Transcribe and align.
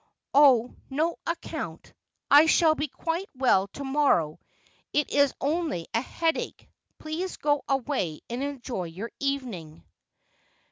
'On 0.33 0.81
no 0.89 1.15
account. 1.27 1.93
I 2.31 2.47
shall 2.47 2.73
be 2.73 2.87
quite 2.87 3.29
well 3.35 3.67
to 3.73 3.83
morrow. 3.83 4.39
It 4.93 5.11
is 5.11 5.31
only 5.39 5.89
a 5.93 6.01
headache. 6.01 6.67
Please 6.97 7.37
go 7.37 7.63
away 7.69 8.21
and 8.27 8.41
enjoy 8.41 8.85
your 8.85 9.11
evening.' 9.19 9.83